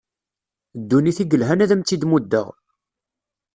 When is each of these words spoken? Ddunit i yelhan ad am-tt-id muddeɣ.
Ddunit 0.79 1.19
i 1.23 1.25
yelhan 1.31 1.63
ad 1.63 1.71
am-tt-id 1.73 2.03
muddeɣ. 2.09 2.47